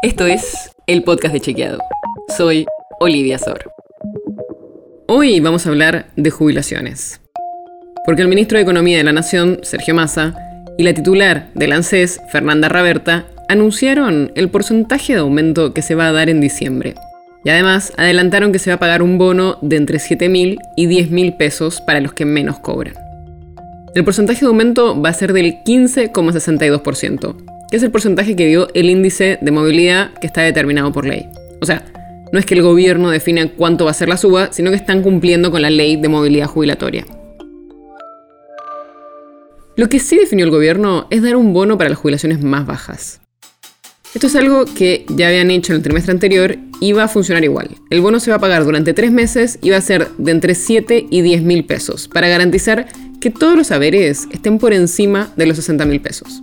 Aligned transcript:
Esto 0.00 0.26
es 0.26 0.70
el 0.86 1.02
podcast 1.02 1.34
de 1.34 1.40
Chequeado. 1.40 1.80
Soy 2.36 2.66
Olivia 3.00 3.36
Sor. 3.36 3.72
Hoy 5.08 5.40
vamos 5.40 5.66
a 5.66 5.70
hablar 5.70 6.06
de 6.14 6.30
jubilaciones. 6.30 7.20
Porque 8.06 8.22
el 8.22 8.28
ministro 8.28 8.58
de 8.58 8.62
Economía 8.62 8.96
de 8.96 9.02
la 9.02 9.12
Nación, 9.12 9.58
Sergio 9.64 9.96
Massa, 9.96 10.36
y 10.78 10.84
la 10.84 10.94
titular 10.94 11.50
del 11.54 11.72
ANSES, 11.72 12.20
Fernanda 12.30 12.68
Raberta, 12.68 13.26
anunciaron 13.48 14.30
el 14.36 14.50
porcentaje 14.50 15.14
de 15.14 15.18
aumento 15.18 15.74
que 15.74 15.82
se 15.82 15.96
va 15.96 16.06
a 16.06 16.12
dar 16.12 16.30
en 16.30 16.40
diciembre. 16.40 16.94
Y 17.44 17.50
además 17.50 17.92
adelantaron 17.96 18.52
que 18.52 18.60
se 18.60 18.70
va 18.70 18.76
a 18.76 18.80
pagar 18.80 19.02
un 19.02 19.18
bono 19.18 19.58
de 19.62 19.78
entre 19.78 19.98
7 19.98 20.28
mil 20.28 20.58
y 20.76 20.86
10 20.86 21.10
mil 21.10 21.34
pesos 21.34 21.80
para 21.80 22.00
los 22.00 22.12
que 22.12 22.24
menos 22.24 22.60
cobran. 22.60 22.94
El 23.96 24.04
porcentaje 24.04 24.42
de 24.42 24.46
aumento 24.46 25.02
va 25.02 25.08
a 25.08 25.14
ser 25.14 25.32
del 25.32 25.56
15,62%, 25.64 27.57
que 27.70 27.76
es 27.76 27.82
el 27.82 27.90
porcentaje 27.90 28.36
que 28.36 28.46
dio 28.46 28.68
el 28.74 28.90
índice 28.90 29.38
de 29.40 29.50
movilidad 29.50 30.12
que 30.20 30.26
está 30.26 30.42
determinado 30.42 30.92
por 30.92 31.06
ley. 31.06 31.26
O 31.60 31.66
sea, 31.66 31.84
no 32.32 32.38
es 32.38 32.46
que 32.46 32.54
el 32.54 32.62
gobierno 32.62 33.10
defina 33.10 33.48
cuánto 33.48 33.84
va 33.84 33.90
a 33.90 33.94
ser 33.94 34.08
la 34.08 34.16
suba, 34.16 34.52
sino 34.52 34.70
que 34.70 34.76
están 34.76 35.02
cumpliendo 35.02 35.50
con 35.50 35.62
la 35.62 35.70
ley 35.70 35.96
de 35.96 36.08
movilidad 36.08 36.46
jubilatoria. 36.46 37.06
Lo 39.76 39.88
que 39.88 40.00
sí 40.00 40.16
definió 40.16 40.44
el 40.44 40.50
gobierno 40.50 41.06
es 41.10 41.22
dar 41.22 41.36
un 41.36 41.52
bono 41.52 41.78
para 41.78 41.90
las 41.90 41.98
jubilaciones 41.98 42.42
más 42.42 42.66
bajas. 42.66 43.20
Esto 44.14 44.26
es 44.26 44.36
algo 44.36 44.64
que 44.64 45.04
ya 45.08 45.28
habían 45.28 45.50
hecho 45.50 45.72
en 45.72 45.76
el 45.76 45.82
trimestre 45.82 46.12
anterior 46.12 46.56
y 46.80 46.92
va 46.92 47.04
a 47.04 47.08
funcionar 47.08 47.44
igual. 47.44 47.68
El 47.90 48.00
bono 48.00 48.20
se 48.20 48.30
va 48.30 48.38
a 48.38 48.40
pagar 48.40 48.64
durante 48.64 48.94
tres 48.94 49.12
meses 49.12 49.58
y 49.62 49.70
va 49.70 49.76
a 49.76 49.82
ser 49.82 50.08
de 50.16 50.32
entre 50.32 50.54
7 50.54 51.06
y 51.10 51.20
10 51.20 51.42
mil 51.42 51.64
pesos 51.66 52.08
para 52.08 52.28
garantizar 52.28 52.86
que 53.20 53.30
todos 53.30 53.56
los 53.56 53.66
saberes 53.68 54.26
estén 54.32 54.58
por 54.58 54.72
encima 54.72 55.32
de 55.36 55.46
los 55.46 55.56
60 55.56 55.84
mil 55.84 56.00
pesos. 56.00 56.42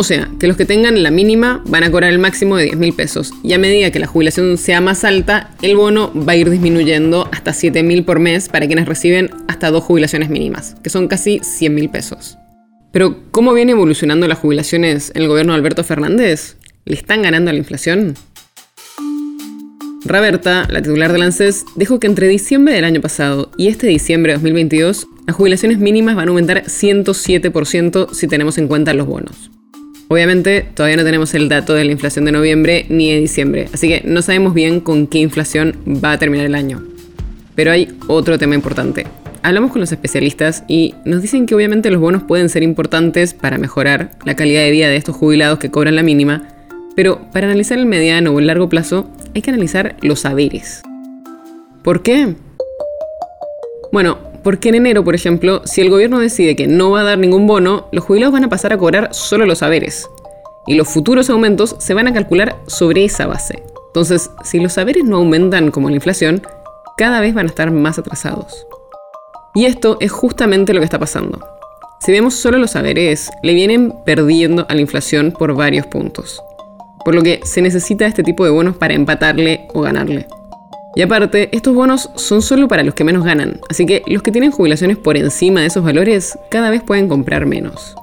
O 0.00 0.02
sea, 0.02 0.30
que 0.40 0.48
los 0.48 0.56
que 0.56 0.64
tengan 0.64 1.02
la 1.02 1.10
mínima 1.10 1.62
van 1.66 1.84
a 1.84 1.90
cobrar 1.90 2.10
el 2.10 2.18
máximo 2.18 2.56
de 2.56 2.64
10 2.64 2.78
mil 2.78 2.94
pesos 2.94 3.34
y 3.42 3.52
a 3.52 3.58
medida 3.58 3.90
que 3.90 3.98
la 3.98 4.06
jubilación 4.06 4.56
sea 4.56 4.80
más 4.80 5.04
alta, 5.04 5.50
el 5.60 5.76
bono 5.76 6.10
va 6.26 6.32
a 6.32 6.36
ir 6.36 6.48
disminuyendo 6.48 7.28
hasta 7.32 7.52
7 7.52 7.82
mil 7.82 8.06
por 8.06 8.18
mes 8.18 8.48
para 8.48 8.66
quienes 8.66 8.88
reciben 8.88 9.28
hasta 9.46 9.70
dos 9.70 9.84
jubilaciones 9.84 10.30
mínimas, 10.30 10.74
que 10.82 10.88
son 10.88 11.06
casi 11.06 11.40
100 11.40 11.74
mil 11.74 11.90
pesos. 11.90 12.38
Pero, 12.92 13.24
¿cómo 13.30 13.52
viene 13.52 13.72
evolucionando 13.72 14.26
las 14.26 14.38
jubilaciones 14.38 15.12
en 15.14 15.20
el 15.20 15.28
gobierno 15.28 15.52
de 15.52 15.58
Alberto 15.58 15.84
Fernández? 15.84 16.56
¿Le 16.86 16.94
están 16.94 17.20
ganando 17.20 17.50
a 17.50 17.52
la 17.52 17.58
inflación? 17.58 18.14
Raberta, 20.06 20.66
la 20.70 20.80
titular 20.80 21.12
del 21.12 21.20
ANSES, 21.20 21.66
dijo 21.76 22.00
que 22.00 22.06
entre 22.06 22.26
diciembre 22.26 22.72
del 22.72 22.86
año 22.86 23.02
pasado 23.02 23.50
y 23.58 23.68
este 23.68 23.86
diciembre 23.86 24.32
de 24.32 24.38
2022, 24.38 25.06
las 25.26 25.36
jubilaciones 25.36 25.76
mínimas 25.76 26.16
van 26.16 26.28
a 26.28 26.30
aumentar 26.30 26.64
107% 26.64 28.14
si 28.14 28.28
tenemos 28.28 28.56
en 28.56 28.66
cuenta 28.66 28.94
los 28.94 29.06
bonos. 29.06 29.50
Obviamente 30.12 30.66
todavía 30.74 30.96
no 30.96 31.04
tenemos 31.04 31.32
el 31.34 31.48
dato 31.48 31.72
de 31.72 31.84
la 31.84 31.92
inflación 31.92 32.24
de 32.24 32.32
noviembre 32.32 32.84
ni 32.88 33.12
de 33.12 33.20
diciembre, 33.20 33.68
así 33.72 33.86
que 33.86 34.02
no 34.04 34.22
sabemos 34.22 34.54
bien 34.54 34.80
con 34.80 35.06
qué 35.06 35.18
inflación 35.20 35.76
va 35.86 36.10
a 36.10 36.18
terminar 36.18 36.46
el 36.46 36.56
año. 36.56 36.82
Pero 37.54 37.70
hay 37.70 37.96
otro 38.08 38.36
tema 38.36 38.56
importante. 38.56 39.06
Hablamos 39.44 39.70
con 39.70 39.80
los 39.80 39.92
especialistas 39.92 40.64
y 40.66 40.96
nos 41.04 41.22
dicen 41.22 41.46
que 41.46 41.54
obviamente 41.54 41.92
los 41.92 42.00
bonos 42.00 42.24
pueden 42.24 42.48
ser 42.48 42.64
importantes 42.64 43.34
para 43.34 43.56
mejorar 43.56 44.10
la 44.24 44.34
calidad 44.34 44.62
de 44.62 44.72
vida 44.72 44.88
de 44.88 44.96
estos 44.96 45.14
jubilados 45.14 45.60
que 45.60 45.70
cobran 45.70 45.94
la 45.94 46.02
mínima, 46.02 46.48
pero 46.96 47.30
para 47.32 47.46
analizar 47.46 47.78
el 47.78 47.86
mediano 47.86 48.32
o 48.32 48.40
el 48.40 48.48
largo 48.48 48.68
plazo 48.68 49.08
hay 49.36 49.42
que 49.42 49.50
analizar 49.50 49.94
los 50.02 50.18
saberes. 50.18 50.82
¿Por 51.84 52.02
qué? 52.02 52.34
Bueno, 53.92 54.18
porque 54.42 54.70
en 54.70 54.76
enero, 54.76 55.04
por 55.04 55.14
ejemplo, 55.14 55.62
si 55.64 55.80
el 55.80 55.90
gobierno 55.90 56.18
decide 56.18 56.56
que 56.56 56.66
no 56.66 56.90
va 56.90 57.00
a 57.00 57.04
dar 57.04 57.18
ningún 57.18 57.46
bono, 57.46 57.88
los 57.92 58.04
jubilados 58.04 58.32
van 58.32 58.44
a 58.44 58.48
pasar 58.48 58.72
a 58.72 58.78
cobrar 58.78 59.08
solo 59.12 59.46
los 59.46 59.58
saberes. 59.58 60.08
Y 60.66 60.74
los 60.74 60.88
futuros 60.88 61.30
aumentos 61.30 61.76
se 61.78 61.94
van 61.94 62.08
a 62.08 62.12
calcular 62.12 62.56
sobre 62.66 63.04
esa 63.04 63.26
base. 63.26 63.62
Entonces, 63.88 64.30
si 64.44 64.60
los 64.60 64.74
saberes 64.74 65.04
no 65.04 65.16
aumentan 65.16 65.70
como 65.70 65.88
la 65.88 65.96
inflación, 65.96 66.42
cada 66.96 67.20
vez 67.20 67.34
van 67.34 67.46
a 67.46 67.48
estar 67.48 67.70
más 67.70 67.98
atrasados. 67.98 68.66
Y 69.54 69.64
esto 69.64 69.96
es 70.00 70.12
justamente 70.12 70.72
lo 70.72 70.80
que 70.80 70.84
está 70.84 70.98
pasando. 70.98 71.44
Si 72.00 72.12
vemos 72.12 72.34
solo 72.34 72.58
los 72.58 72.70
saberes, 72.70 73.30
le 73.42 73.52
vienen 73.52 73.92
perdiendo 74.06 74.64
a 74.68 74.74
la 74.74 74.80
inflación 74.80 75.32
por 75.32 75.54
varios 75.54 75.86
puntos. 75.86 76.42
Por 77.04 77.14
lo 77.14 77.22
que 77.22 77.40
se 77.44 77.62
necesita 77.62 78.06
este 78.06 78.22
tipo 78.22 78.44
de 78.44 78.50
bonos 78.50 78.76
para 78.76 78.94
empatarle 78.94 79.66
o 79.74 79.80
ganarle. 79.80 80.26
Y 80.96 81.02
aparte, 81.02 81.48
estos 81.52 81.74
bonos 81.74 82.10
son 82.16 82.42
solo 82.42 82.66
para 82.66 82.82
los 82.82 82.94
que 82.94 83.04
menos 83.04 83.24
ganan, 83.24 83.60
así 83.68 83.86
que 83.86 84.02
los 84.06 84.22
que 84.22 84.32
tienen 84.32 84.50
jubilaciones 84.50 84.96
por 84.98 85.16
encima 85.16 85.60
de 85.60 85.66
esos 85.66 85.84
valores 85.84 86.36
cada 86.50 86.70
vez 86.70 86.82
pueden 86.82 87.08
comprar 87.08 87.46
menos. 87.46 87.94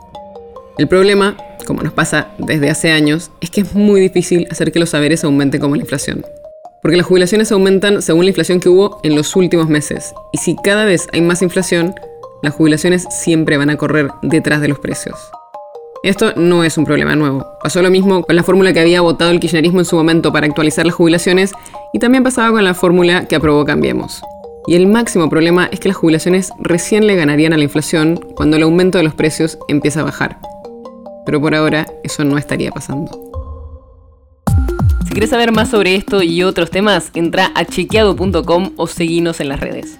El 0.77 0.87
problema, 0.87 1.35
como 1.65 1.83
nos 1.83 1.91
pasa 1.91 2.29
desde 2.37 2.69
hace 2.69 2.91
años, 2.91 3.31
es 3.41 3.49
que 3.49 3.61
es 3.61 3.73
muy 3.73 3.99
difícil 3.99 4.47
hacer 4.49 4.71
que 4.71 4.79
los 4.79 4.91
saberes 4.91 5.23
aumenten 5.25 5.59
como 5.59 5.75
la 5.75 5.81
inflación. 5.81 6.25
Porque 6.81 6.95
las 6.95 7.05
jubilaciones 7.05 7.51
aumentan 7.51 8.01
según 8.01 8.23
la 8.23 8.29
inflación 8.29 8.61
que 8.61 8.69
hubo 8.69 9.01
en 9.03 9.15
los 9.15 9.35
últimos 9.35 9.67
meses, 9.67 10.13
y 10.31 10.37
si 10.37 10.55
cada 10.55 10.85
vez 10.85 11.07
hay 11.11 11.21
más 11.21 11.41
inflación, 11.41 11.93
las 12.41 12.53
jubilaciones 12.53 13.05
siempre 13.09 13.57
van 13.57 13.69
a 13.69 13.77
correr 13.77 14.09
detrás 14.21 14.61
de 14.61 14.69
los 14.69 14.79
precios. 14.79 15.17
Esto 16.07 16.31
no 16.37 16.63
es 16.63 16.77
un 16.77 16.85
problema 16.85 17.17
nuevo. 17.17 17.45
Pasó 17.61 17.81
lo 17.81 17.91
mismo 17.91 18.23
con 18.23 18.33
la 18.33 18.43
fórmula 18.43 18.71
que 18.71 18.79
había 18.79 19.01
votado 19.01 19.29
el 19.29 19.41
kirchnerismo 19.41 19.79
en 19.79 19.85
su 19.85 19.97
momento 19.97 20.31
para 20.31 20.47
actualizar 20.47 20.85
las 20.85 20.95
jubilaciones 20.95 21.51
y 21.91 21.99
también 21.99 22.23
pasaba 22.23 22.53
con 22.53 22.63
la 22.63 22.73
fórmula 22.73 23.25
que 23.25 23.35
aprobó 23.35 23.65
Cambiemos. 23.65 24.21
Y 24.67 24.75
el 24.75 24.87
máximo 24.87 25.29
problema 25.29 25.67
es 25.69 25.81
que 25.81 25.89
las 25.89 25.97
jubilaciones 25.97 26.51
recién 26.59 27.07
le 27.07 27.17
ganarían 27.17 27.51
a 27.51 27.57
la 27.57 27.65
inflación 27.65 28.15
cuando 28.37 28.55
el 28.55 28.63
aumento 28.63 28.97
de 28.97 29.03
los 29.03 29.15
precios 29.15 29.59
empieza 29.67 29.99
a 29.99 30.03
bajar. 30.03 30.39
Pero 31.25 31.41
por 31.41 31.53
ahora 31.53 31.85
eso 32.05 32.23
no 32.23 32.37
estaría 32.37 32.71
pasando. 32.71 33.11
Si 35.05 35.11
quieres 35.11 35.31
saber 35.31 35.51
más 35.51 35.71
sobre 35.71 35.95
esto 35.95 36.23
y 36.23 36.41
otros 36.41 36.71
temas, 36.71 37.11
entra 37.15 37.51
a 37.53 37.65
chequeado.com 37.65 38.71
o 38.77 38.87
seguinos 38.87 39.41
en 39.41 39.49
las 39.49 39.59
redes. 39.59 39.99